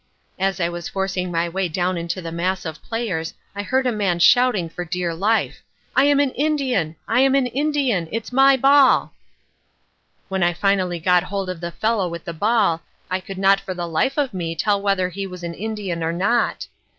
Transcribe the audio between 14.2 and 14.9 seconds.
me tell